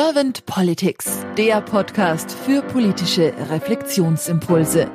[0.00, 4.88] Servant Politics, der Podcast für politische Reflexionsimpulse.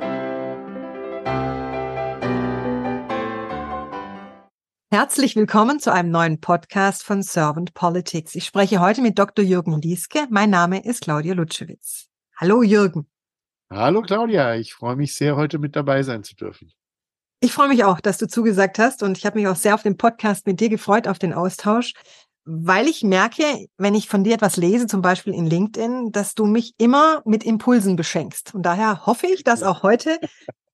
[4.90, 8.34] Herzlich willkommen zu einem neuen Podcast von Servant Politics.
[8.34, 9.44] Ich spreche heute mit Dr.
[9.44, 10.26] Jürgen Lieske.
[10.30, 12.06] Mein Name ist Claudia Lutschewitz.
[12.38, 13.06] Hallo Jürgen.
[13.70, 16.72] Hallo Claudia, ich freue mich sehr, heute mit dabei sein zu dürfen.
[17.40, 19.82] Ich freue mich auch, dass du zugesagt hast und ich habe mich auch sehr auf
[19.82, 21.92] den Podcast mit dir gefreut, auf den Austausch
[22.44, 26.44] weil ich merke, wenn ich von dir etwas lese, zum Beispiel in LinkedIn, dass du
[26.44, 28.54] mich immer mit Impulsen beschenkst.
[28.54, 30.18] Und daher hoffe ich, dass auch heute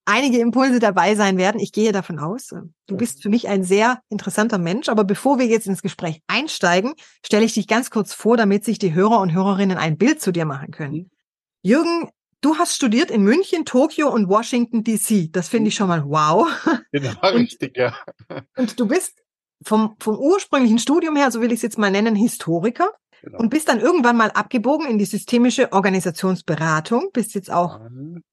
[0.04, 1.60] einige Impulse dabei sein werden.
[1.60, 2.52] Ich gehe davon aus.
[2.86, 4.88] Du bist für mich ein sehr interessanter Mensch.
[4.88, 6.94] Aber bevor wir jetzt ins Gespräch einsteigen,
[7.24, 10.32] stelle ich dich ganz kurz vor, damit sich die Hörer und Hörerinnen ein Bild zu
[10.32, 10.94] dir machen können.
[10.94, 11.10] Mhm.
[11.62, 12.08] Jürgen,
[12.40, 15.30] du hast studiert in München, Tokio und Washington DC.
[15.30, 16.48] Das finde ich schon mal wow.
[16.92, 17.94] Genau, richtig, ja.
[18.56, 19.20] Und du bist
[19.62, 22.90] vom, vom ursprünglichen Studium her, so will ich es jetzt mal nennen, Historiker.
[23.22, 23.38] Genau.
[23.38, 27.80] Und bist dann irgendwann mal abgebogen in die systemische Organisationsberatung, bist jetzt auch.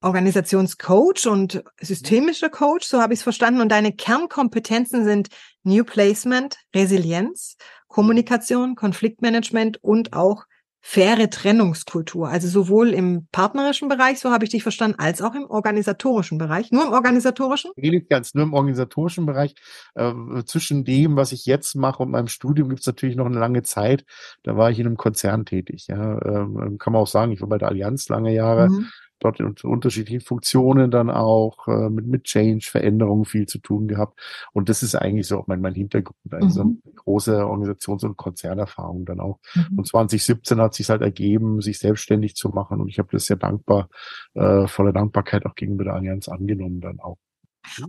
[0.02, 3.60] Organisationscoach und systemischer Coach, so habe ich es verstanden.
[3.60, 5.28] Und deine Kernkompetenzen sind
[5.64, 7.58] New Placement, Resilienz,
[7.90, 10.46] Kommunikation, Konfliktmanagement und auch
[10.90, 12.30] faire Trennungskultur.
[12.30, 16.72] Also sowohl im partnerischen Bereich, so habe ich dich verstanden, als auch im organisatorischen Bereich.
[16.72, 17.72] Nur im organisatorischen?
[17.76, 19.54] Nee, nicht ganz, nur im organisatorischen Bereich.
[19.96, 20.14] Äh,
[20.46, 23.64] zwischen dem, was ich jetzt mache und meinem Studium gibt es natürlich noch eine lange
[23.64, 24.06] Zeit.
[24.44, 25.88] Da war ich in einem Konzern tätig.
[25.88, 28.70] Ja, ähm, kann man auch sagen, ich war bei der Allianz lange Jahre.
[28.70, 28.88] Mhm
[29.20, 34.20] dort in unterschiedlichen Funktionen dann auch äh, mit, mit Change, Veränderungen viel zu tun gehabt.
[34.54, 36.82] Und das ist eigentlich so auch mein, mein Hintergrund, also mhm.
[36.96, 39.40] große Organisations- und Konzernerfahrung dann auch.
[39.56, 39.80] Mhm.
[39.80, 42.80] Und 2017 hat sich halt ergeben, sich selbstständig zu machen.
[42.80, 43.90] Und ich habe das sehr dankbar,
[44.34, 47.18] äh, voller Dankbarkeit auch gegenüber der Allianz angenommen dann auch.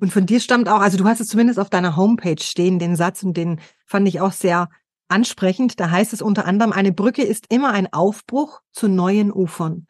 [0.01, 2.97] Und von dir stammt auch, also du hast es zumindest auf deiner Homepage stehen, den
[2.97, 4.69] Satz, und den fand ich auch sehr
[5.09, 5.81] ansprechend.
[5.81, 9.87] Da heißt es unter anderem, eine Brücke ist immer ein Aufbruch zu neuen Ufern.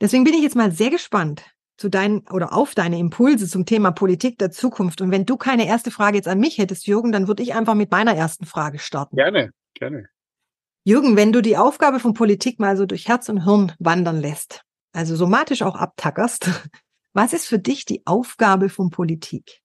[0.00, 1.44] Deswegen bin ich jetzt mal sehr gespannt
[1.76, 5.00] zu deinen oder auf deine Impulse zum Thema Politik der Zukunft.
[5.00, 7.74] Und wenn du keine erste Frage jetzt an mich hättest, Jürgen, dann würde ich einfach
[7.74, 9.16] mit meiner ersten Frage starten.
[9.16, 10.08] Gerne, gerne.
[10.84, 14.62] Jürgen, wenn du die Aufgabe von Politik mal so durch Herz und Hirn wandern lässt,
[14.92, 16.48] also somatisch auch abtackerst,
[17.12, 19.62] was ist für dich die Aufgabe von Politik?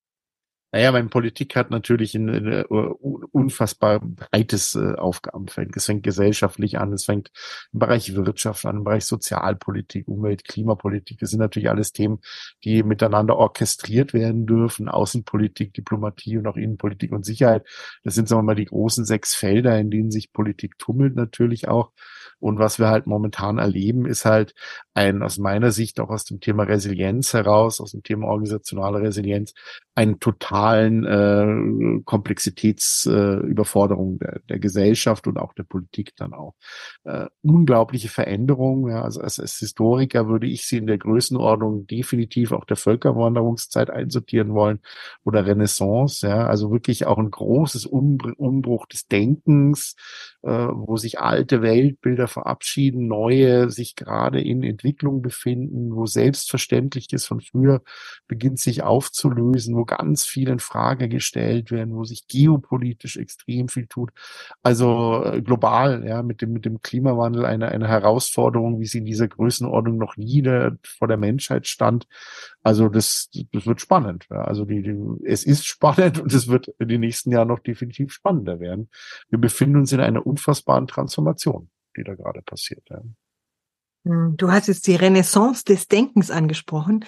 [0.71, 5.75] Naja, meine Politik hat natürlich ein, ein, ein unfassbar breites äh, Aufgabenfeld.
[5.75, 7.31] Es fängt gesellschaftlich an, es fängt
[7.73, 11.19] im Bereich Wirtschaft an, im Bereich Sozialpolitik, Umwelt, Klimapolitik.
[11.19, 12.19] Das sind natürlich alles Themen,
[12.63, 14.87] die miteinander orchestriert werden dürfen.
[14.87, 17.67] Außenpolitik, Diplomatie und auch Innenpolitik und Sicherheit.
[18.03, 21.67] Das sind, sagen wir mal, die großen sechs Felder, in denen sich Politik tummelt natürlich
[21.67, 21.91] auch.
[22.41, 24.53] Und was wir halt momentan erleben, ist halt
[24.93, 29.53] ein, aus meiner Sicht auch aus dem Thema Resilienz heraus, aus dem Thema organisationale Resilienz,
[29.93, 36.55] einen totalen äh, Komplexitätsüberforderung äh, der, der Gesellschaft und auch der Politik dann auch.
[37.03, 38.89] Äh, unglaubliche Veränderungen.
[38.89, 43.89] Ja, also als, als Historiker würde ich sie in der Größenordnung definitiv auch der Völkerwanderungszeit
[43.89, 44.79] einsortieren wollen
[45.23, 46.27] oder Renaissance.
[46.27, 49.95] Ja, also wirklich auch ein großes Umbruch des Denkens,
[50.41, 57.41] äh, wo sich alte Weltbilder verabschieden, neue sich gerade in Entwicklung befinden, wo Selbstverständliches von
[57.41, 57.81] früher
[58.27, 63.87] beginnt sich aufzulösen, wo ganz viel in Frage gestellt werden, wo sich geopolitisch extrem viel
[63.87, 64.11] tut.
[64.63, 69.05] Also äh, global, ja, mit dem, mit dem Klimawandel eine, eine Herausforderung, wie sie in
[69.05, 72.07] dieser Größenordnung noch nie der, vor der Menschheit stand.
[72.63, 74.27] Also das, das wird spannend.
[74.29, 74.43] Ja.
[74.43, 78.13] Also die, die, es ist spannend und es wird in den nächsten Jahren noch definitiv
[78.13, 78.89] spannender werden.
[79.29, 82.83] Wir befinden uns in einer unfassbaren Transformation die da gerade passiert.
[82.89, 83.01] Ja.
[84.05, 87.05] Hm, du hast jetzt die Renaissance des Denkens angesprochen.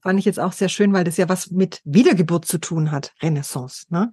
[0.00, 3.14] Fand ich jetzt auch sehr schön, weil das ja was mit Wiedergeburt zu tun hat,
[3.22, 3.86] Renaissance.
[3.88, 4.10] Ne?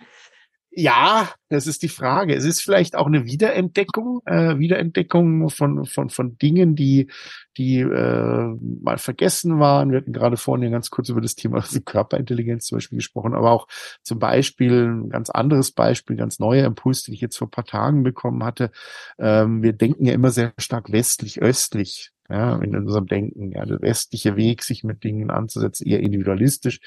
[0.73, 2.33] Ja, das ist die Frage.
[2.33, 7.11] Es ist vielleicht auch eine Wiederentdeckung, äh, Wiederentdeckung von, von, von Dingen, die,
[7.57, 9.91] die äh, mal vergessen waren.
[9.91, 13.67] Wir hatten gerade vorhin ganz kurz über das Thema Körperintelligenz zum Beispiel gesprochen, aber auch
[14.01, 18.03] zum Beispiel ein ganz anderes Beispiel, ganz neuer Impuls, den ich jetzt vor paar Tagen
[18.03, 18.71] bekommen hatte.
[19.19, 23.51] Ähm, wir denken ja immer sehr stark westlich-östlich ja, in unserem Denken.
[23.51, 26.79] Ja, der westliche Weg, sich mit Dingen anzusetzen, eher individualistisch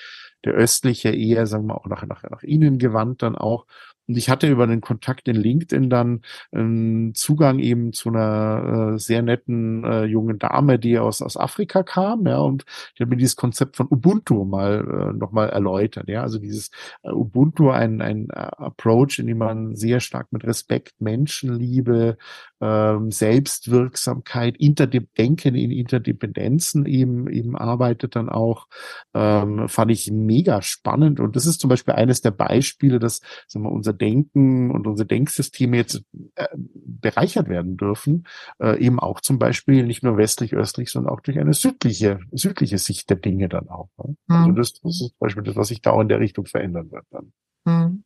[0.45, 3.67] der östliche eher, sagen wir auch nach, nach, nach innen gewandt dann auch.
[4.07, 6.23] Und ich hatte über den Kontakt in LinkedIn dann
[6.53, 11.83] ähm, Zugang eben zu einer äh, sehr netten äh, jungen Dame, die aus, aus Afrika
[11.83, 12.65] kam, ja, und
[12.99, 16.71] die hat mir dieses Konzept von Ubuntu mal äh, nochmal erläutert, ja, also dieses
[17.03, 22.19] äh, Ubuntu, ein, ein äh, Approach, in dem man sehr stark mit Respekt, Menschenliebe,
[22.61, 28.67] ähm, Selbstwirksamkeit, Interdenken in Interdependenzen eben, eben arbeitet dann auch,
[29.15, 31.21] ähm, fand ich mega spannend.
[31.21, 35.07] Und das ist zum Beispiel eines der Beispiele, dass sagen wir, unser Denken und unsere
[35.07, 36.05] Denksysteme jetzt
[36.35, 38.27] äh, bereichert werden dürfen,
[38.61, 43.09] äh, eben auch zum Beispiel nicht nur westlich-östlich, sondern auch durch eine südliche, südliche Sicht
[43.11, 43.89] der Dinge dann auch.
[43.99, 44.17] Ne?
[44.27, 44.37] Mhm.
[44.37, 46.91] Also das, das ist zum Beispiel das, was sich da auch in der Richtung verändern
[46.91, 47.33] wird dann.
[47.65, 48.05] Mhm.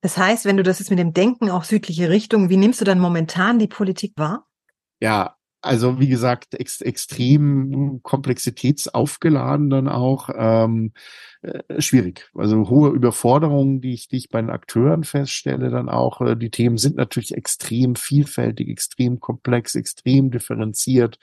[0.00, 2.84] Das heißt, wenn du das jetzt mit dem Denken auch südliche Richtung, wie nimmst du
[2.84, 4.46] dann momentan die Politik wahr?
[5.00, 10.30] Ja, also wie gesagt, ex extrem komplexitätsaufgeladen dann auch.
[10.34, 10.92] Ähm,
[11.42, 12.28] äh, schwierig.
[12.34, 16.20] Also hohe Überforderungen, die ich, die ich bei den Akteuren feststelle, dann auch.
[16.20, 21.18] Äh, die Themen sind natürlich extrem vielfältig, extrem komplex, extrem differenziert.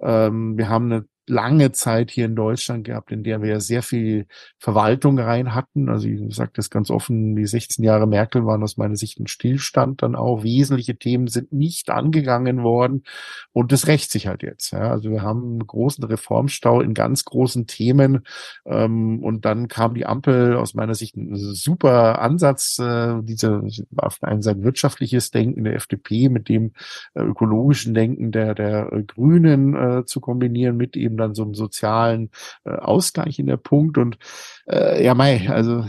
[0.00, 4.26] Ähm, wir haben eine lange Zeit hier in Deutschland gehabt, in der wir sehr viel
[4.58, 5.88] Verwaltung rein hatten.
[5.88, 9.28] Also ich sage das ganz offen, die 16 Jahre Merkel waren aus meiner Sicht ein
[9.28, 10.42] Stillstand dann auch.
[10.42, 13.04] Wesentliche Themen sind nicht angegangen worden
[13.52, 14.72] und das rächt sich halt jetzt.
[14.72, 14.90] Ja.
[14.90, 18.24] Also wir haben einen großen Reformstau in ganz großen Themen
[18.66, 23.62] ähm, und dann kam die Ampel aus meiner Sicht ein super Ansatz, äh, diese
[23.96, 26.72] auf der einen Seite wirtschaftliches Denken der FDP mit dem
[27.14, 31.42] äh, ökologischen Denken der, der äh, Grünen äh, zu kombinieren mit eben eben dann so
[31.42, 32.30] einen sozialen
[32.64, 34.18] äh, Ausgleich in der Punkt und
[34.66, 35.86] äh, ja, mei, also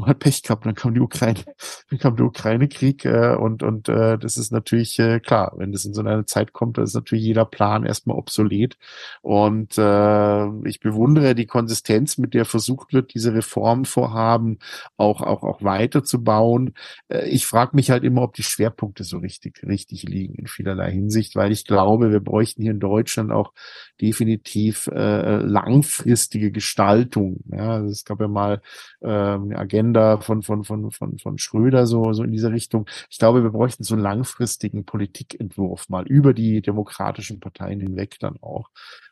[0.00, 1.40] man hat Pech gehabt, dann kam die Ukraine,
[1.90, 5.84] dann kam der Ukraine-Krieg äh, und und äh, das ist natürlich äh, klar, wenn das
[5.84, 8.76] in so einer Zeit kommt, dann ist natürlich jeder Plan erstmal obsolet
[9.22, 14.58] und äh, ich bewundere die Konsistenz, mit der versucht wird, diese Reformvorhaben
[14.96, 16.74] auch auch auch weiterzubauen.
[17.08, 20.92] Äh, ich frage mich halt immer, ob die Schwerpunkte so richtig richtig liegen in vielerlei
[20.92, 23.52] Hinsicht, weil ich glaube, wir bräuchten hier in Deutschland auch
[24.00, 27.40] definitiv äh, langfristige Gestaltung.
[27.50, 28.60] Ja, also es gab ja mal
[29.00, 32.86] äh, eine Agenda Agenda von, von, von, von, von Schröder, so, so in diese Richtung.
[33.10, 38.36] Ich glaube, wir bräuchten so einen langfristigen Politikentwurf mal über die demokratischen Parteien hinweg dann
[38.40, 38.68] auch,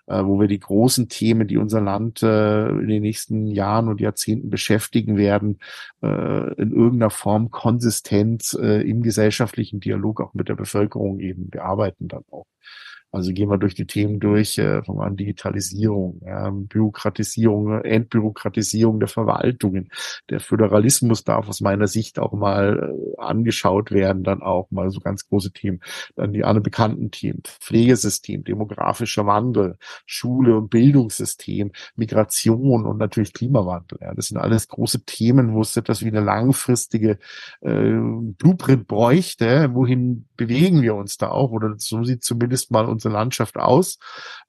[0.06, 4.00] äh, wo wir die großen Themen, die unser Land äh, in den nächsten Jahren und
[4.00, 5.58] Jahrzehnten beschäftigen werden,
[6.02, 12.08] äh, in irgendeiner Form konsistent äh, im gesellschaftlichen Dialog auch mit der Bevölkerung eben bearbeiten
[12.08, 12.46] dann auch.
[13.17, 19.89] Also gehen wir durch die Themen durch, äh, von Digitalisierung, ja, Bürokratisierung, Entbürokratisierung der Verwaltungen.
[20.29, 25.01] Der Föderalismus darf aus meiner Sicht auch mal äh, angeschaut werden, dann auch mal so
[25.01, 25.81] ganz große Themen.
[26.15, 33.99] Dann die anderen bekannten Themen, Pflegesystem, demografischer Wandel, Schule und Bildungssystem, Migration und natürlich Klimawandel.
[34.03, 34.12] Ja.
[34.15, 37.19] Das sind alles große Themen, wo es etwas wie eine langfristige
[37.62, 37.95] äh,
[38.37, 39.71] Blueprint bräuchte.
[39.73, 41.50] Wohin bewegen wir uns da auch?
[41.50, 43.99] Oder so sieht zumindest mal unser unsere Landschaft aus.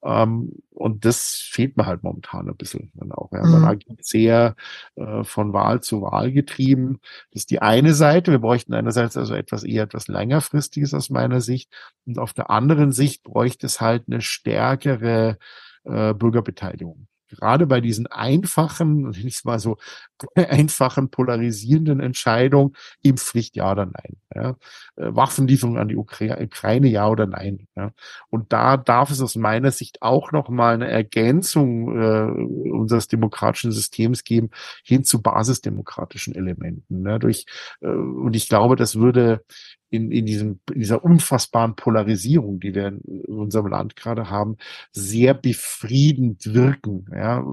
[0.02, 3.30] Ähm, und das fehlt mir halt momentan ein bisschen dann auch.
[3.32, 3.42] Ja.
[3.42, 3.66] Man mhm.
[3.66, 4.54] agiert sehr
[4.96, 7.00] äh, von Wahl zu Wahl getrieben.
[7.32, 8.30] Das ist die eine Seite.
[8.30, 11.72] Wir bräuchten einerseits also etwas eher etwas längerfristiges aus meiner Sicht.
[12.06, 15.38] Und auf der anderen Sicht bräuchte es halt eine stärkere
[15.84, 19.76] äh, Bürgerbeteiligung gerade bei diesen einfachen, nicht mal so
[20.34, 24.16] einfachen polarisierenden Entscheidungen Impfpflicht ja oder nein.
[24.34, 24.50] Ja.
[24.96, 27.66] Äh, Waffenlieferung an die Ukraine ja oder nein.
[27.76, 27.92] Ja.
[28.30, 33.72] Und da darf es aus meiner Sicht auch noch mal eine Ergänzung äh, unseres demokratischen
[33.72, 34.50] Systems geben
[34.84, 37.02] hin zu basisdemokratischen Elementen.
[37.02, 37.18] Ne.
[37.18, 37.46] Durch,
[37.80, 39.44] äh, und ich glaube, das würde
[39.90, 44.56] in, in, diesem, in dieser unfassbaren Polarisierung, die wir in unserem Land gerade haben,
[44.92, 47.06] sehr befriedend wirken.
[47.14, 47.44] Ja,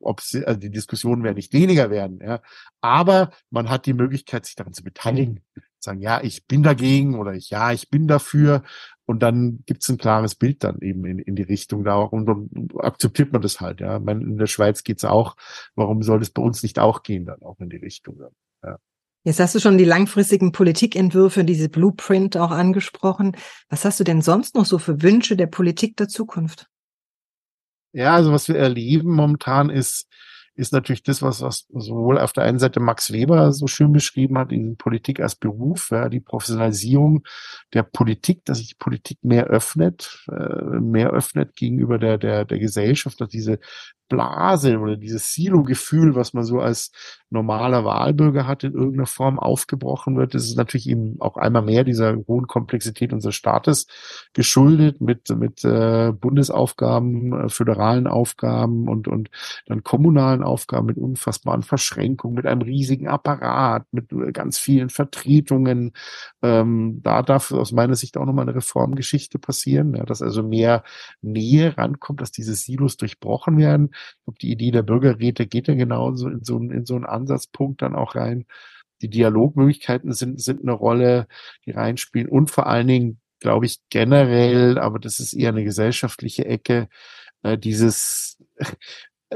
[0.00, 2.40] ob sie, also die Diskussionen werden nicht weniger werden, ja,
[2.80, 5.40] aber man hat die Möglichkeit, sich daran zu beteiligen,
[5.84, 8.62] sagen, ja, ich bin dagegen oder ich, ja, ich bin dafür.
[9.06, 12.24] Und dann gibt's ein klares Bild dann eben in, in die Richtung da auch und
[12.24, 13.98] dann akzeptiert man das halt, ja.
[13.98, 15.36] meine, in der Schweiz geht's auch.
[15.74, 18.18] Warum soll es bei uns nicht auch gehen dann auch in die Richtung?
[18.62, 18.78] Ja.
[19.24, 23.36] Jetzt hast du schon die langfristigen Politikentwürfe, diese Blueprint auch angesprochen.
[23.70, 26.68] Was hast du denn sonst noch so für Wünsche der Politik der Zukunft?
[27.92, 30.08] Ja, also was wir erleben momentan ist,
[30.56, 34.38] ist natürlich das, was, was sowohl auf der einen Seite Max Weber so schön beschrieben
[34.38, 37.24] hat, in Politik als Beruf, ja, die Professionalisierung
[37.72, 42.58] der Politik, dass sich die Politik mehr öffnet, äh, mehr öffnet gegenüber der, der, der
[42.58, 43.58] Gesellschaft, dass diese
[44.08, 46.92] Blase oder dieses Silo-Gefühl, was man so als
[47.34, 50.34] normaler Wahlbürger hat, in irgendeiner Form aufgebrochen wird.
[50.34, 53.86] Das ist natürlich eben auch einmal mehr dieser hohen Komplexität unseres Staates
[54.32, 59.30] geschuldet mit, mit äh, Bundesaufgaben, äh, föderalen Aufgaben und, und
[59.66, 65.92] dann kommunalen Aufgaben mit unfassbaren Verschränkungen, mit einem riesigen Apparat, mit äh, ganz vielen Vertretungen.
[66.42, 70.84] Ähm, da darf aus meiner Sicht auch nochmal eine Reformgeschichte passieren, ja, dass also mehr
[71.20, 73.90] Nähe rankommt, dass diese Silos durchbrochen werden
[74.34, 77.94] glaube, die Idee der Bürgerräte geht ja genauso in so, in so einen Ansatzpunkt dann
[77.94, 78.46] auch rein.
[79.02, 81.26] Die Dialogmöglichkeiten sind, sind eine Rolle,
[81.66, 86.44] die reinspielen und vor allen Dingen, glaube ich, generell, aber das ist eher eine gesellschaftliche
[86.46, 86.88] Ecke,
[87.42, 88.38] äh, dieses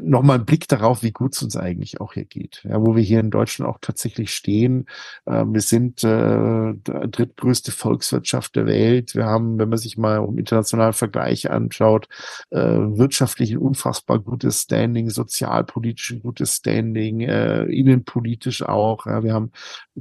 [0.01, 2.63] nochmal einen Blick darauf, wie gut es uns eigentlich auch hier geht.
[2.65, 4.87] Ja, wo wir hier in Deutschland auch tatsächlich stehen.
[5.27, 9.15] Äh, wir sind äh, drittgrößte Volkswirtschaft der Welt.
[9.15, 12.09] Wir haben, wenn man sich mal um internationalen Vergleich anschaut,
[12.51, 19.07] äh, wirtschaftlich ein unfassbar gutes Standing, sozialpolitisch ein gutes Standing, äh, innenpolitisch auch.
[19.07, 19.53] Ja, wir haben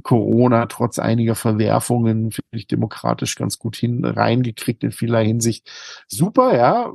[0.02, 5.70] Corona trotz einiger Verwerfungen, finde ich, demokratisch ganz gut hin reingekriegt in vieler Hinsicht.
[6.06, 6.92] Super, ja,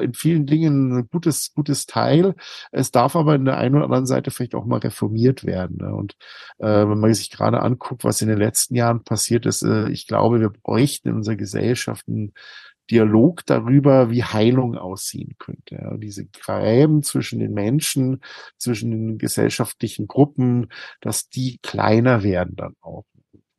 [0.00, 2.27] in vielen Dingen ein gutes, gutes Teil.
[2.72, 5.78] Es darf aber in der einen oder anderen Seite vielleicht auch mal reformiert werden.
[5.78, 5.94] Ne?
[5.94, 6.16] Und
[6.58, 10.06] äh, wenn man sich gerade anguckt, was in den letzten Jahren passiert ist, äh, ich
[10.06, 12.32] glaube, wir bräuchten in unserer Gesellschaft einen
[12.90, 15.74] Dialog darüber, wie Heilung aussehen könnte.
[15.74, 18.22] Ja, diese Gräben zwischen den Menschen,
[18.56, 20.68] zwischen den gesellschaftlichen Gruppen,
[21.00, 23.04] dass die kleiner werden dann auch.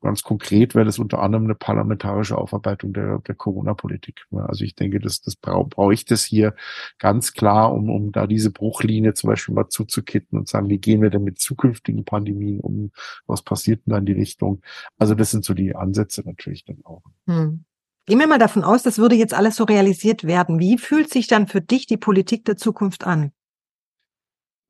[0.02, 4.26] Ganz konkret wäre das unter anderem eine parlamentarische Aufarbeitung der, der Corona-Politik.
[4.32, 6.56] Also ich denke, das, das brauche brauch ich das hier
[7.00, 11.02] ganz klar, um, um da diese Bruchlinie zum Beispiel mal zuzukitten und sagen, wie gehen
[11.02, 12.92] wir denn mit zukünftigen Pandemien um?
[13.28, 14.62] Was passiert denn da in die Richtung?
[14.98, 17.04] Also das sind so die Ansätze natürlich dann auch.
[17.28, 17.66] Hm.
[18.06, 20.60] Gehen wir mal davon aus, das würde jetzt alles so realisiert werden.
[20.60, 23.34] Wie fühlt sich dann für dich die Politik der Zukunft an?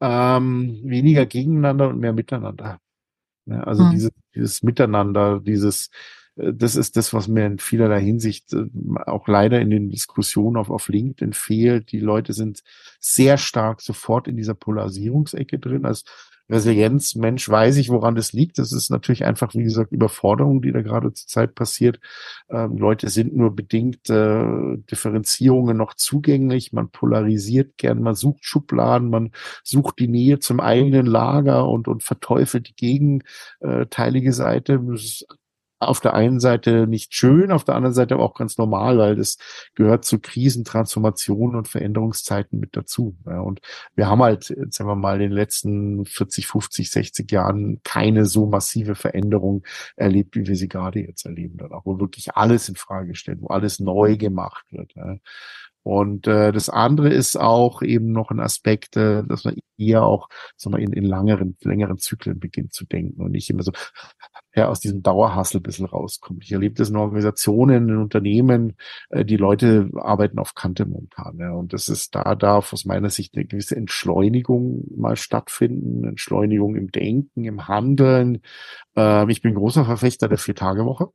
[0.02, 2.80] Ähm, weniger gegeneinander und mehr miteinander.
[3.50, 3.92] Ja, also hm.
[3.92, 5.90] dieses, dieses Miteinander, dieses,
[6.36, 8.66] äh, das ist das, was mir in vielerlei Hinsicht äh,
[9.06, 11.92] auch leider in den Diskussionen auf, auf LinkedIn fehlt.
[11.92, 12.64] Die Leute sind
[13.00, 15.86] sehr stark sofort in dieser Polarisierungsecke drin.
[15.86, 16.06] Also
[16.50, 18.58] Resilienz, Mensch, weiß ich, woran das liegt.
[18.58, 22.00] Das ist natürlich einfach, wie gesagt, Überforderung, die da gerade zur Zeit passiert.
[22.50, 26.74] Ähm, Leute sind nur bedingt äh, Differenzierungen noch zugänglich.
[26.74, 29.32] Man polarisiert gern, man sucht Schubladen, man
[29.64, 34.80] sucht die Nähe zum eigenen Lager und, und verteufelt die gegenteilige Seite.
[34.80, 35.28] Das ist
[35.80, 39.16] auf der einen Seite nicht schön, auf der anderen Seite aber auch ganz normal, weil
[39.16, 39.38] das
[39.76, 43.16] gehört zu Krisen, Transformationen und Veränderungszeiten mit dazu.
[43.26, 43.62] Ja, und
[43.96, 48.46] wir haben halt, sagen wir mal, in den letzten 40, 50, 60 Jahren keine so
[48.46, 49.64] massive Veränderung
[49.96, 53.42] erlebt, wie wir sie gerade jetzt erleben, dann auch, wo wirklich alles in Frage stellt,
[53.42, 54.94] wo alles neu gemacht wird.
[54.96, 55.18] Ja.
[55.90, 60.30] Und äh, das andere ist auch eben noch ein Aspekt, äh, dass man eher auch
[60.56, 63.72] sagen wir, in, in langeren, längeren Zyklen beginnt zu denken und nicht immer so
[64.54, 66.44] ja, aus diesem Dauerhassel ein bisschen rauskommt.
[66.44, 68.76] Ich erlebe das in Organisationen, in Unternehmen,
[69.10, 71.40] äh, die Leute arbeiten auf Kante momentan.
[71.40, 76.76] Ja, und das ist da darf aus meiner Sicht eine gewisse Entschleunigung mal stattfinden, Entschleunigung
[76.76, 78.44] im Denken, im Handeln.
[78.96, 81.08] Äh, ich bin großer Verfechter der Vier-Tage-Woche.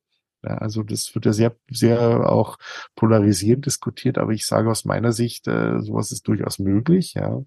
[0.45, 2.59] Ja, also das wird ja sehr, sehr auch
[2.97, 7.41] polarisierend diskutiert, aber ich sage aus meiner Sicht, äh, sowas ist durchaus möglich, ja.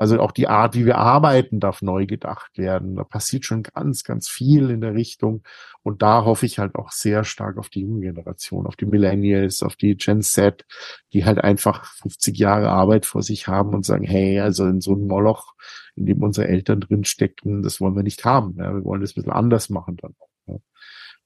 [0.00, 2.94] Also auch die Art, wie wir arbeiten, darf neu gedacht werden.
[2.94, 5.42] Da passiert schon ganz, ganz viel in der Richtung.
[5.82, 9.60] Und da hoffe ich halt auch sehr stark auf die junge Generation, auf die Millennials,
[9.62, 10.64] auf die Gen Z,
[11.12, 14.92] die halt einfach 50 Jahre Arbeit vor sich haben und sagen, hey, also in so
[14.92, 15.54] einem Moloch,
[15.96, 18.54] in dem unsere Eltern drin steckten, das wollen wir nicht haben.
[18.58, 20.14] Ja, wir wollen das ein bisschen anders machen dann.
[20.48, 20.58] Ja.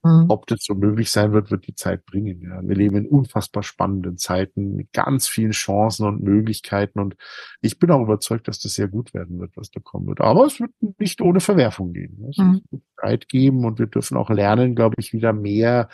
[0.04, 0.26] Mhm.
[0.30, 2.42] Ob das so möglich sein wird, wird die Zeit bringen.
[2.42, 2.60] Ja.
[2.62, 7.16] Wir leben in unfassbar spannenden Zeiten mit ganz vielen Chancen und Möglichkeiten und
[7.60, 10.20] ich bin auch überzeugt, dass das sehr gut werden wird, was da kommen wird.
[10.20, 12.26] Aber es wird nicht ohne Verwerfung gehen.
[12.28, 12.62] Es mhm.
[12.70, 15.88] wird Zeit geben und wir dürfen auch lernen, glaube ich, wieder mehr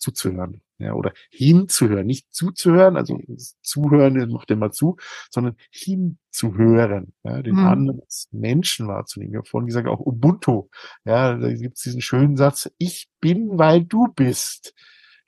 [0.00, 3.20] zuzuhören ja, oder hinzuhören, nicht zuzuhören, also
[3.62, 4.96] zuhören macht immer zu,
[5.30, 7.66] sondern hinzuhören, ja, den mhm.
[7.66, 9.34] anderen Menschen wahrzunehmen.
[9.34, 10.68] Ich habe vorhin gesagt, auch Ubuntu,
[11.04, 14.74] ja, da gibt es diesen schönen Satz, ich bin, weil du bist.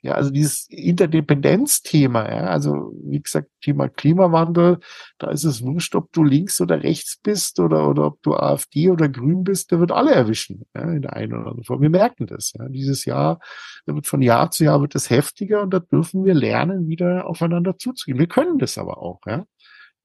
[0.03, 4.79] Ja, also dieses Interdependenzthema, ja, also wie gesagt, Thema Klimawandel,
[5.17, 8.89] da ist es wurscht, ob du links oder rechts bist oder, oder ob du AfD
[8.89, 11.81] oder Grün bist, der wird alle erwischen, ja, in der einen oder anderen Form.
[11.81, 12.67] Wir merken das, ja.
[12.67, 13.39] Dieses Jahr,
[13.85, 17.25] da wird von Jahr zu Jahr wird es heftiger und da dürfen wir lernen, wieder
[17.25, 18.19] aufeinander zuzugehen.
[18.19, 19.45] Wir können das aber auch, ja.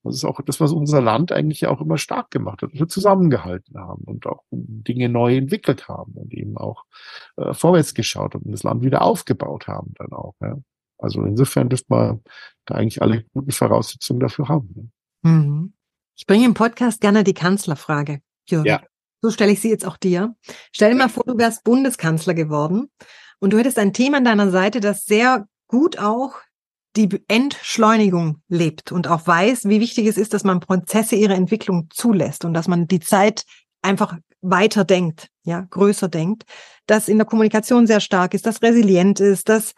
[0.03, 2.79] Das ist auch das, was unser Land eigentlich ja auch immer stark gemacht hat, dass
[2.79, 6.85] wir zusammengehalten haben und auch Dinge neu entwickelt haben und eben auch
[7.35, 10.35] äh, vorwärts geschaut und das Land wieder aufgebaut haben dann auch.
[10.41, 10.57] Ja.
[10.97, 12.21] Also insofern dürfte man
[12.65, 14.91] da eigentlich alle guten Voraussetzungen dafür haben.
[15.23, 15.31] Ne?
[15.31, 15.73] Mhm.
[16.15, 18.21] Ich bringe im Podcast gerne die Kanzlerfrage.
[18.47, 18.67] Jürgen.
[18.67, 18.81] Ja.
[19.21, 20.35] So stelle ich sie jetzt auch dir.
[20.73, 22.89] Stell dir mal vor, du wärst Bundeskanzler geworden
[23.39, 26.35] und du hättest ein Team an deiner Seite, das sehr gut auch
[26.95, 31.87] die Entschleunigung lebt und auch weiß, wie wichtig es ist, dass man Prozesse ihre Entwicklung
[31.91, 33.45] zulässt und dass man die Zeit
[33.81, 36.43] einfach weiter denkt, ja, größer denkt,
[36.87, 39.73] dass in der Kommunikation sehr stark ist, dass resilient ist, dass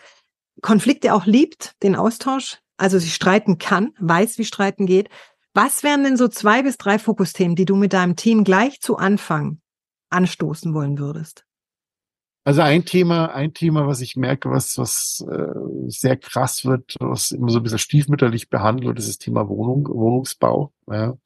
[0.61, 5.09] Konflikte auch liebt, den Austausch, also sie streiten kann, weiß, wie streiten geht.
[5.53, 8.97] Was wären denn so zwei bis drei Fokusthemen, die du mit deinem Team gleich zu
[8.97, 9.59] Anfang
[10.09, 11.45] anstoßen wollen würdest?
[12.43, 17.31] Also ein Thema, ein Thema, was ich merke, was, was äh, sehr krass wird, was
[17.31, 20.73] immer so ein bisschen stiefmütterlich behandelt, ist das Thema Wohnung, Wohnungsbau.
[20.87, 21.17] Ja.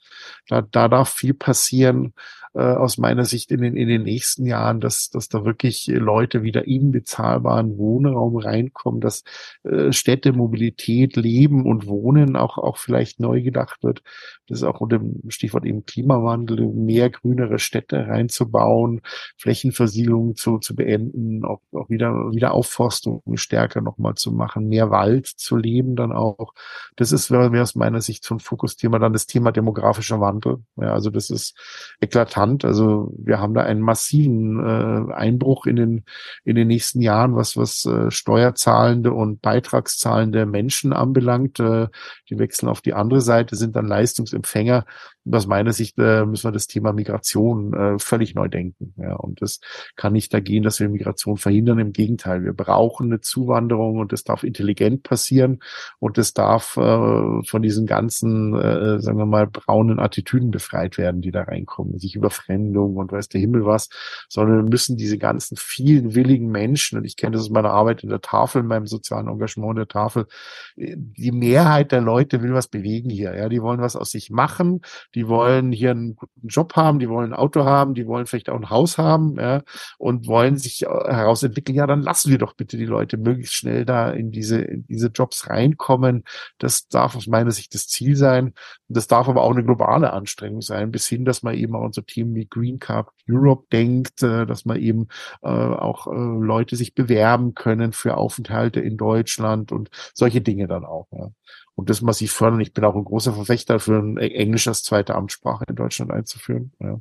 [0.49, 2.13] Da, da darf viel passieren
[2.55, 6.41] äh, aus meiner Sicht in den, in den nächsten Jahren, dass, dass da wirklich Leute
[6.41, 9.23] wieder in bezahlbaren Wohnraum reinkommen, dass
[9.63, 14.03] äh, Städte, Mobilität, Leben und Wohnen auch, auch vielleicht neu gedacht wird.
[14.47, 19.01] Das ist auch unter dem Stichwort eben Klimawandel, mehr grünere Städte reinzubauen,
[19.37, 25.27] Flächenversiegelung zu, zu beenden, auch, auch wieder, wieder Aufforstung stärker nochmal zu machen, mehr Wald
[25.27, 26.53] zu leben dann auch.
[26.95, 28.97] Das ist, wäre aus meiner Sicht so ein Fokusthema.
[28.97, 30.59] Dann das Thema demografischer Wandel.
[30.77, 31.57] Ja, also das ist
[31.99, 32.44] eklatant.
[32.65, 36.03] Also wir haben da einen massiven äh, Einbruch in den
[36.43, 41.59] in den nächsten Jahren, was was äh, steuerzahlende und beitragszahlende Menschen anbelangt.
[41.59, 41.87] Äh,
[42.29, 44.85] die wechseln auf die andere Seite, sind dann Leistungsempfänger
[45.25, 48.93] und aus meiner Sicht äh, müssen wir das Thema Migration äh, völlig neu denken.
[48.97, 49.59] Ja, und das
[49.95, 51.79] kann nicht da gehen, dass wir Migration verhindern.
[51.79, 55.59] Im Gegenteil, wir brauchen eine Zuwanderung und das darf intelligent passieren
[55.99, 61.21] und das darf äh, von diesen ganzen, äh, sagen wir mal, braunen Attitüden befreit werden,
[61.21, 63.89] die da reinkommen, sich Überfremdung und weiß der Himmel was,
[64.29, 68.03] sondern wir müssen diese ganzen vielen willigen Menschen, und ich kenne das aus meiner Arbeit
[68.03, 70.27] in der Tafel, in meinem sozialen Engagement in der Tafel,
[70.75, 73.35] die Mehrheit der Leute will was bewegen hier.
[73.35, 74.81] Ja, die wollen was aus sich machen
[75.15, 78.49] die wollen hier einen guten Job haben, die wollen ein Auto haben, die wollen vielleicht
[78.49, 79.63] auch ein Haus haben, ja,
[79.97, 83.85] und wollen sich äh, herausentwickeln, ja, dann lassen wir doch bitte die Leute möglichst schnell
[83.85, 86.23] da in diese, in diese Jobs reinkommen.
[86.57, 88.47] Das darf aus meiner Sicht das Ziel sein.
[88.87, 91.85] Und das darf aber auch eine globale Anstrengung sein, bis hin, dass man eben auch
[91.85, 95.07] an so Themen wie Green Card Europe denkt, äh, dass man eben
[95.41, 100.83] äh, auch äh, Leute sich bewerben können für Aufenthalte in Deutschland und solche Dinge dann
[100.83, 101.07] auch.
[101.11, 101.29] Ja
[101.75, 102.61] und das massiv fördern.
[102.61, 106.71] Ich bin auch ein großer Verfechter für ein Englisch als zweite Amtssprache in Deutschland einzuführen.
[106.79, 106.99] Ja.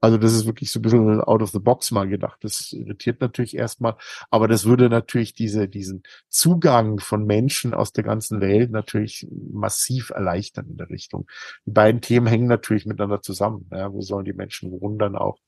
[0.00, 2.38] Also das ist wirklich so ein bisschen out of the box mal gedacht.
[2.42, 3.96] Das irritiert natürlich erstmal,
[4.30, 10.10] aber das würde natürlich diese, diesen Zugang von Menschen aus der ganzen Welt natürlich massiv
[10.10, 11.26] erleichtern in der Richtung.
[11.66, 13.68] Die beiden Themen hängen natürlich miteinander zusammen.
[13.72, 13.92] Ja.
[13.92, 15.38] Wo sollen die Menschen wohnen dann auch?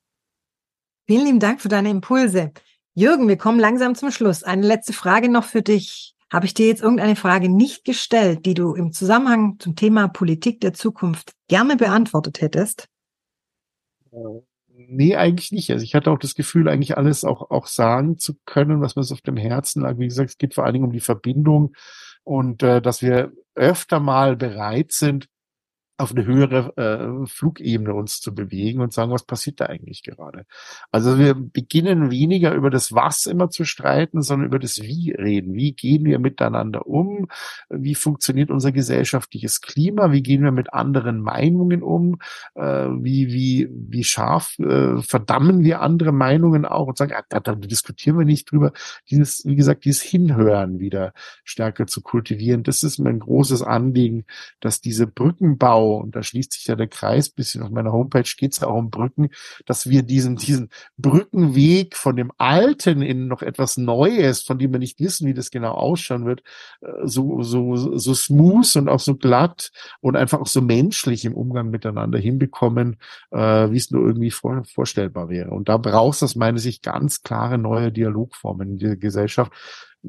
[1.06, 2.52] Vielen lieben Dank für deine Impulse.
[2.94, 4.42] Jürgen, wir kommen langsam zum Schluss.
[4.42, 6.13] Eine letzte Frage noch für dich.
[6.34, 10.60] Habe ich dir jetzt irgendeine Frage nicht gestellt, die du im Zusammenhang zum Thema Politik
[10.60, 12.88] der Zukunft gerne beantwortet hättest?
[14.66, 15.70] Nee, eigentlich nicht.
[15.70, 19.04] Also ich hatte auch das Gefühl, eigentlich alles auch, auch sagen zu können, was mir
[19.04, 19.96] so auf dem Herzen lag.
[19.98, 21.72] Wie gesagt, es geht vor allen Dingen um die Verbindung
[22.24, 25.28] und äh, dass wir öfter mal bereit sind,
[25.96, 30.44] auf eine höhere äh, Flugebene uns zu bewegen und sagen, was passiert da eigentlich gerade?
[30.90, 35.54] Also wir beginnen weniger über das Was immer zu streiten, sondern über das Wie reden.
[35.54, 37.28] Wie gehen wir miteinander um?
[37.68, 40.10] Wie funktioniert unser gesellschaftliches Klima?
[40.10, 42.18] Wie gehen wir mit anderen Meinungen um?
[42.56, 47.38] Äh, wie, wie, wie scharf äh, verdammen wir andere Meinungen auch und sagen, ah, da,
[47.38, 48.72] da diskutieren wir nicht drüber.
[49.10, 51.12] Dieses, wie gesagt, dieses Hinhören wieder
[51.44, 52.64] stärker zu kultivieren.
[52.64, 54.24] Das ist mir ein großes Anliegen,
[54.58, 58.52] dass diese Brückenbau und da schließt sich ja der Kreis, bisschen auf meiner Homepage geht
[58.52, 59.30] es ja auch um Brücken,
[59.66, 64.78] dass wir diesen, diesen Brückenweg von dem Alten in noch etwas Neues, von dem wir
[64.78, 66.42] nicht wissen, wie das genau ausschauen wird,
[66.80, 69.70] äh, so, so, so smooth und auch so glatt
[70.00, 72.96] und einfach auch so menschlich im Umgang miteinander hinbekommen,
[73.30, 75.50] äh, wie es nur irgendwie vor, vorstellbar wäre.
[75.50, 79.52] Und da braucht es aus meiner Sicht ganz klare neue Dialogformen in dieser Gesellschaft.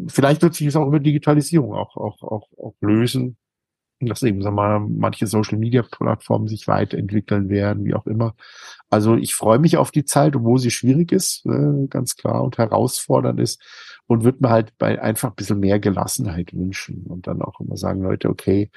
[0.08, 3.38] Vielleicht wird sich es auch über Digitalisierung auch, auch, auch, auch lösen
[4.08, 8.36] dass eben, sagen mal, manche Social Media Plattformen sich weiterentwickeln werden, wie auch immer.
[8.90, 12.58] Also ich freue mich auf die Zeit, obwohl sie schwierig ist, äh, ganz klar, und
[12.58, 13.62] herausfordernd ist
[14.08, 17.78] und würde mir halt bei einfach ein bisschen mehr Gelassenheit wünschen und dann auch immer
[17.78, 18.70] sagen, Leute, okay,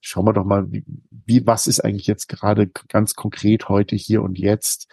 [0.00, 4.22] schauen wir doch mal, wie, wie was ist eigentlich jetzt gerade ganz konkret heute hier
[4.22, 4.88] und jetzt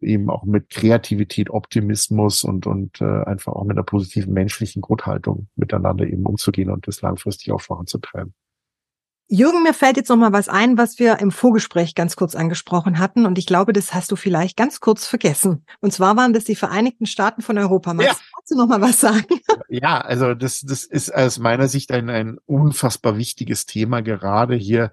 [0.00, 5.48] eben auch mit Kreativität, Optimismus und, und äh, einfach auch mit einer positiven menschlichen Grundhaltung
[5.56, 8.34] miteinander eben umzugehen und das langfristig auch voranzutreiben.
[9.32, 12.98] Jürgen, mir fällt jetzt noch mal was ein, was wir im Vorgespräch ganz kurz angesprochen
[12.98, 13.26] hatten.
[13.26, 15.64] Und ich glaube, das hast du vielleicht ganz kurz vergessen.
[15.80, 17.94] Und zwar waren das die Vereinigten Staaten von Europa.
[17.94, 18.56] Magst ja.
[18.56, 19.40] du noch mal was sagen?
[19.68, 24.90] Ja, also das, das ist aus meiner Sicht ein, ein unfassbar wichtiges Thema, gerade hier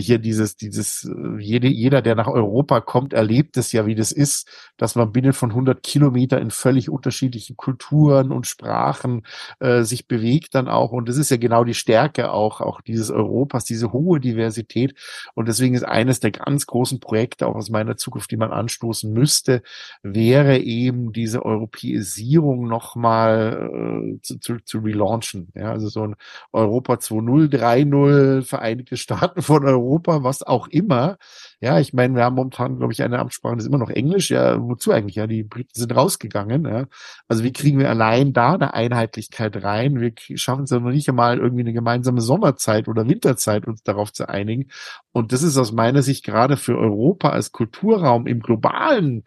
[0.00, 4.48] hier dieses, dieses, jede, jeder, der nach Europa kommt, erlebt es ja, wie das ist,
[4.76, 9.22] dass man binnen von 100 Kilometer in völlig unterschiedlichen Kulturen und Sprachen
[9.60, 10.92] äh, sich bewegt dann auch.
[10.92, 14.94] Und das ist ja genau die Stärke auch, auch dieses Europas, diese hohe Diversität.
[15.34, 19.12] Und deswegen ist eines der ganz großen Projekte auch aus meiner Zukunft, die man anstoßen
[19.12, 19.62] müsste,
[20.02, 25.48] wäre eben diese Europäisierung nochmal äh, zu, zu, zu relaunchen.
[25.54, 26.16] Ja, also so ein
[26.52, 31.18] Europa 2.0, 3.0, Vereinigte Staaten von Europa was auch immer.
[31.60, 34.30] Ja, ich meine, wir haben momentan, glaube ich, eine Amtssprache, das ist immer noch Englisch.
[34.30, 35.16] Ja, wozu eigentlich?
[35.16, 36.64] Ja, die Briten sind rausgegangen.
[36.64, 36.86] Ja.
[37.28, 40.00] Also wie kriegen wir allein da eine Einheitlichkeit rein?
[40.00, 44.12] Wir schaffen es ja noch nicht einmal irgendwie eine gemeinsame Sommerzeit oder Winterzeit uns darauf
[44.12, 44.70] zu einigen.
[45.12, 49.24] Und das ist aus meiner Sicht gerade für Europa als Kulturraum im globalen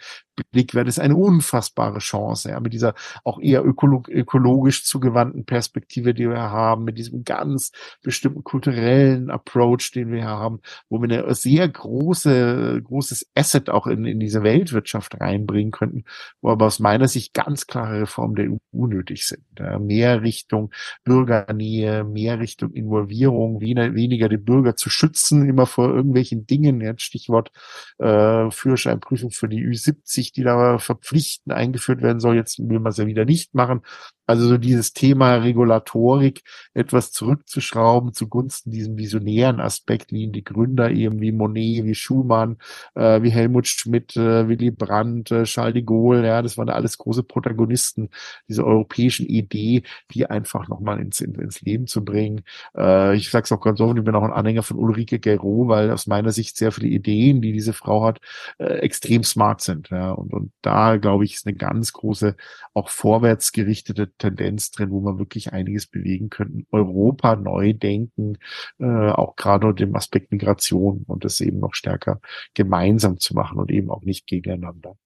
[0.52, 2.93] Blick wäre das eine unfassbare Chance, ja, mit dieser
[3.24, 7.71] auch eher ökolog ökologisch zugewandten Perspektive, die wir haben, mit diesem ganz
[8.02, 14.06] bestimmten kulturellen Approach, den wir haben, wo wir eine sehr große, großes Asset auch in,
[14.06, 16.04] in diese Weltwirtschaft reinbringen könnten,
[16.41, 19.43] wo aber aus meiner Sicht ganz klare Reformen der EU nötig sind.
[19.58, 20.71] Ja, mehr Richtung
[21.04, 27.04] Bürgernähe, mehr Richtung Involvierung, weniger, weniger die Bürger zu schützen, immer vor irgendwelchen Dingen, jetzt
[27.04, 27.52] Stichwort
[28.00, 32.36] äh, Führerscheinprüfung für die Ü70, Pflicht, die da verpflichtend eingeführt werden soll.
[32.36, 33.82] Jetzt will man es ja wieder nicht machen.
[34.28, 36.42] Also so dieses Thema Regulatorik
[36.74, 42.58] etwas zurückzuschrauben zugunsten diesem visionären Aspekt, wie ihn die Gründer eben wie Monet, wie Schumann,
[42.96, 46.98] äh, wie Helmut Schmidt, äh, Willy Brandt, äh, Charles de Gaulle, ja, das waren alles
[46.98, 48.10] große Protagonisten
[48.50, 52.42] dieser europäischen Idee, die einfach nochmal ins, ins Leben zu bringen.
[52.76, 55.68] Äh, ich sage es auch ganz offen, ich bin auch ein Anhänger von Ulrike Guerrero,
[55.68, 58.20] weil aus meiner Sicht sehr viele Ideen, die diese Frau hat,
[58.58, 59.90] äh, extrem smart sind.
[59.92, 60.14] Ja.
[60.15, 62.36] Und, und da, glaube ich, ist eine ganz große,
[62.73, 66.65] auch vorwärts gerichtete Tendenz drin, wo man wirklich einiges bewegen könnte.
[66.71, 68.38] Europa neu denken,
[68.80, 72.19] äh, auch gerade unter dem Aspekt Migration und das eben noch stärker
[72.54, 74.97] gemeinsam zu machen und eben auch nicht gegeneinander.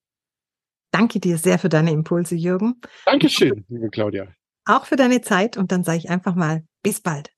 [0.92, 2.82] Danke dir sehr für deine Impulse, Jürgen.
[3.06, 4.28] Dankeschön, liebe Claudia.
[4.66, 7.32] Auch für deine Zeit und dann sage ich einfach mal bis bald.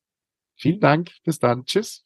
[0.57, 1.11] Vielen Dank.
[1.23, 1.65] Bis dann.
[1.65, 2.05] Tschüss.